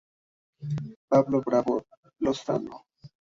[1.11, 1.75] Pablo Bravo
[2.23, 2.77] Lozano